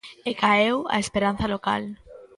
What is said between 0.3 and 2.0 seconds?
caeu a esperanza local.